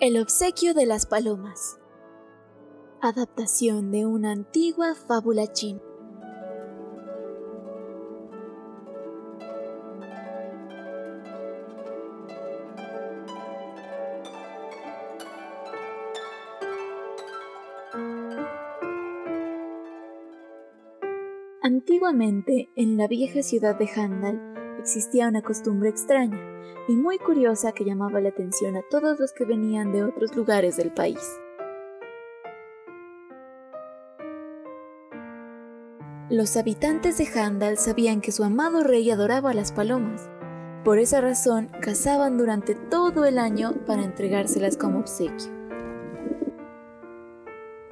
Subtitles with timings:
[0.00, 1.78] El obsequio de las palomas.
[3.02, 5.82] Adaptación de una antigua fábula china.
[21.62, 24.49] Antiguamente, en la vieja ciudad de Handal,
[24.80, 26.38] existía una costumbre extraña
[26.88, 30.76] y muy curiosa que llamaba la atención a todos los que venían de otros lugares
[30.76, 31.20] del país.
[36.30, 40.28] Los habitantes de Handal sabían que su amado rey adoraba a las palomas.
[40.84, 45.50] Por esa razón, cazaban durante todo el año para entregárselas como obsequio.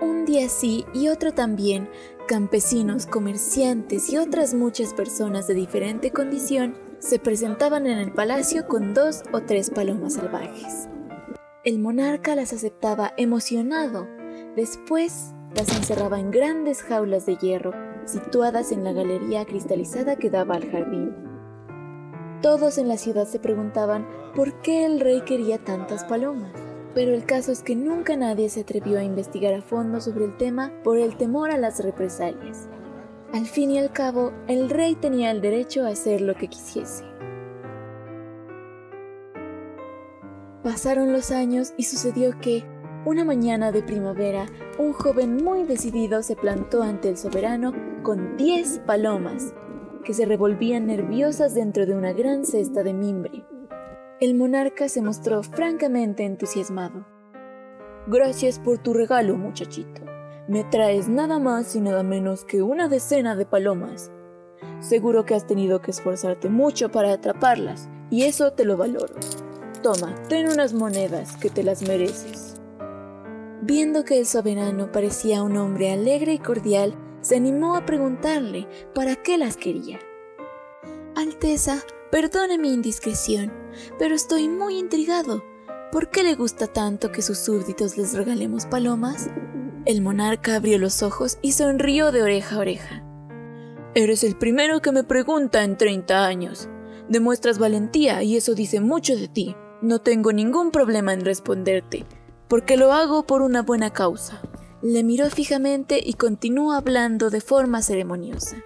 [0.00, 1.88] Un día sí y otro también,
[2.28, 8.92] campesinos, comerciantes y otras muchas personas de diferente condición se presentaban en el palacio con
[8.92, 10.88] dos o tres palomas salvajes.
[11.64, 14.06] El monarca las aceptaba emocionado.
[14.54, 17.72] Después las encerraba en grandes jaulas de hierro
[18.04, 21.14] situadas en la galería cristalizada que daba al jardín.
[22.42, 26.67] Todos en la ciudad se preguntaban por qué el rey quería tantas palomas
[26.98, 30.36] pero el caso es que nunca nadie se atrevió a investigar a fondo sobre el
[30.36, 32.68] tema por el temor a las represalias.
[33.32, 37.04] Al fin y al cabo, el rey tenía el derecho a hacer lo que quisiese.
[40.64, 42.64] Pasaron los años y sucedió que,
[43.06, 48.80] una mañana de primavera, un joven muy decidido se plantó ante el soberano con diez
[48.80, 49.54] palomas,
[50.04, 53.44] que se revolvían nerviosas dentro de una gran cesta de mimbre.
[54.20, 57.06] El monarca se mostró francamente entusiasmado.
[58.08, 60.02] Gracias por tu regalo, muchachito.
[60.48, 64.10] Me traes nada más y nada menos que una decena de palomas.
[64.80, 69.14] Seguro que has tenido que esforzarte mucho para atraparlas, y eso te lo valoro.
[69.84, 72.56] Toma, ten unas monedas que te las mereces.
[73.62, 78.66] Viendo que el soberano parecía un hombre alegre y cordial, se animó a preguntarle
[78.96, 80.00] para qué las quería.
[81.14, 83.52] Alteza, Perdone mi indiscreción,
[83.98, 85.44] pero estoy muy intrigado.
[85.92, 89.28] ¿Por qué le gusta tanto que sus súbditos les regalemos palomas?
[89.84, 93.04] El monarca abrió los ojos y sonrió de oreja a oreja.
[93.94, 96.70] Eres el primero que me pregunta en 30 años.
[97.10, 99.54] Demuestras valentía y eso dice mucho de ti.
[99.82, 102.06] No tengo ningún problema en responderte,
[102.48, 104.40] porque lo hago por una buena causa.
[104.80, 108.64] Le miró fijamente y continuó hablando de forma ceremoniosa.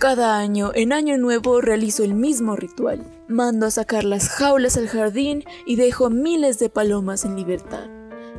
[0.00, 3.04] Cada año, en Año Nuevo, realizo el mismo ritual.
[3.28, 7.90] Mando a sacar las jaulas al jardín y dejo miles de palomas en libertad.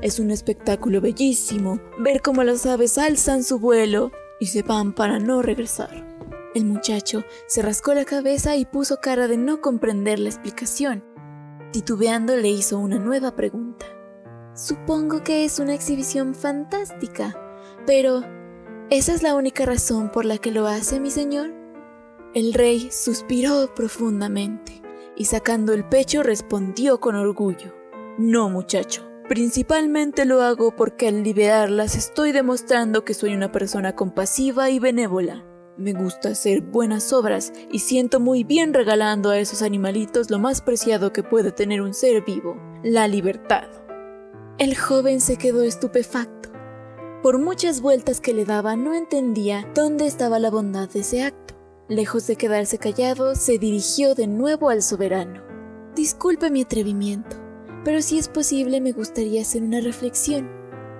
[0.01, 5.19] Es un espectáculo bellísimo ver cómo las aves alzan su vuelo y se van para
[5.19, 6.03] no regresar.
[6.55, 11.03] El muchacho se rascó la cabeza y puso cara de no comprender la explicación.
[11.71, 13.85] Titubeando le hizo una nueva pregunta.
[14.55, 17.39] Supongo que es una exhibición fantástica,
[17.85, 18.23] pero
[18.91, 21.53] ¿Esa es la única razón por la que lo hace, mi señor?
[22.33, 24.81] El rey suspiró profundamente
[25.15, 27.73] y sacando el pecho respondió con orgullo.
[28.17, 29.09] No, muchacho.
[29.29, 35.45] Principalmente lo hago porque al liberarlas estoy demostrando que soy una persona compasiva y benévola.
[35.77, 40.59] Me gusta hacer buenas obras y siento muy bien regalando a esos animalitos lo más
[40.59, 43.69] preciado que puede tener un ser vivo, la libertad.
[44.57, 46.40] El joven se quedó estupefacto
[47.21, 51.55] por muchas vueltas que le daba no entendía dónde estaba la bondad de ese acto.
[51.87, 55.41] Lejos de quedarse callado, se dirigió de nuevo al soberano.
[55.95, 57.35] Disculpe mi atrevimiento,
[57.83, 60.49] pero si es posible me gustaría hacer una reflexión.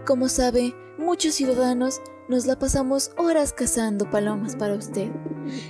[0.06, 5.12] Como sabe, muchos ciudadanos nos la pasamos horas cazando palomas para usted.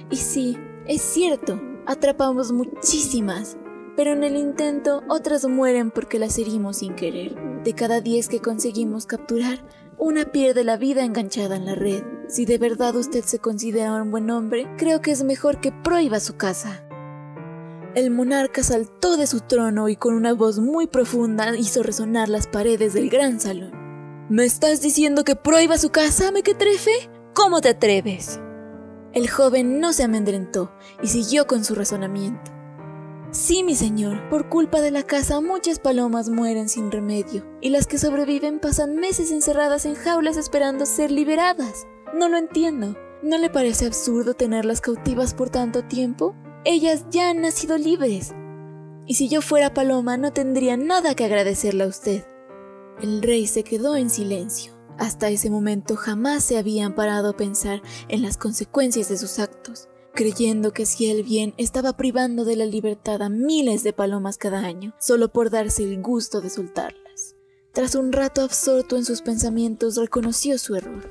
[0.10, 3.58] Y sí, es cierto, atrapamos muchísimas,
[3.96, 7.51] pero en el intento otras mueren porque las herimos sin querer.
[7.64, 9.60] De cada diez que conseguimos capturar,
[10.00, 12.04] una pierde la vida enganchada en la red.
[12.28, 16.20] Si de verdad usted se considera un buen hombre, creo que es mejor que prohíba
[16.20, 16.84] su casa.
[17.94, 22.48] El monarca saltó de su trono y con una voz muy profunda hizo resonar las
[22.48, 23.72] paredes del gran salón.
[24.30, 27.12] ¿Me estás diciendo que prohíba su casa, mequetrefe?
[27.34, 28.40] ¿Cómo te atreves?
[29.14, 30.72] El joven no se amedrentó
[31.04, 32.61] y siguió con su razonamiento.
[33.32, 37.88] Sí, mi señor, por culpa de la caza muchas palomas mueren sin remedio, y las
[37.88, 41.88] que sobreviven pasan meses encerradas en jaulas esperando ser liberadas.
[42.14, 42.98] No lo entiendo.
[43.24, 46.36] ¿No le parece absurdo tenerlas cautivas por tanto tiempo?
[46.66, 48.34] Ellas ya han nacido libres.
[49.06, 52.26] Y si yo fuera paloma no tendría nada que agradecerle a usted.
[53.02, 54.74] El rey se quedó en silencio.
[54.98, 59.88] Hasta ese momento jamás se habían parado a pensar en las consecuencias de sus actos
[60.14, 64.60] creyendo que si el bien estaba privando de la libertad a miles de palomas cada
[64.60, 67.36] año, solo por darse el gusto de soltarlas.
[67.72, 71.10] Tras un rato absorto en sus pensamientos, reconoció su error.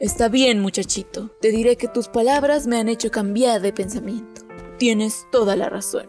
[0.00, 1.30] Está bien, muchachito.
[1.40, 4.42] Te diré que tus palabras me han hecho cambiar de pensamiento.
[4.78, 6.06] Tienes toda la razón.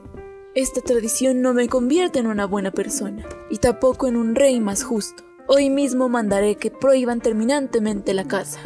[0.55, 4.83] Esta tradición no me convierte en una buena persona, y tampoco en un rey más
[4.83, 5.23] justo.
[5.47, 8.59] Hoy mismo mandaré que prohíban terminantemente la casa.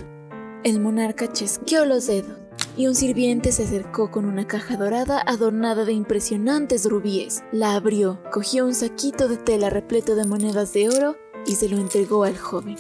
[0.64, 2.38] El monarca chasqueó los dedos,
[2.76, 7.44] y un sirviente se acercó con una caja dorada adornada de impresionantes rubíes.
[7.52, 11.16] La abrió, cogió un saquito de tela repleto de monedas de oro
[11.46, 12.78] y se lo entregó al joven.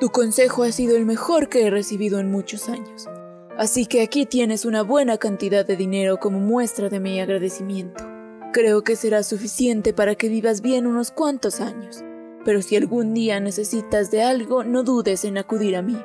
[0.00, 3.08] Tu consejo ha sido el mejor que he recibido en muchos años,
[3.56, 8.04] así que aquí tienes una buena cantidad de dinero como muestra de mi agradecimiento.
[8.52, 12.04] Creo que será suficiente para que vivas bien unos cuantos años,
[12.44, 15.96] pero si algún día necesitas de algo, no dudes en acudir a mí.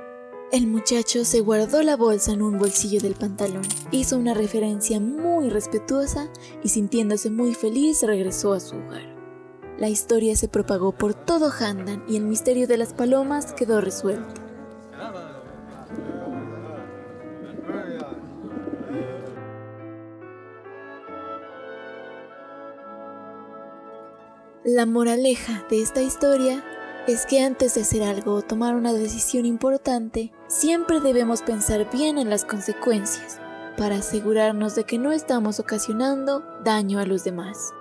[0.52, 3.62] El muchacho se guardó la bolsa en un bolsillo del pantalón,
[3.92, 6.28] hizo una referencia muy respetuosa
[6.62, 9.16] y sintiéndose muy feliz regresó a su hogar.
[9.78, 14.42] La historia se propagó por todo Handan y el misterio de las palomas quedó resuelto.
[24.66, 26.62] La moraleja de esta historia
[27.08, 32.18] es que antes de hacer algo o tomar una decisión importante, siempre debemos pensar bien
[32.18, 33.40] en las consecuencias
[33.78, 37.74] para asegurarnos de que no estamos ocasionando daño a los demás.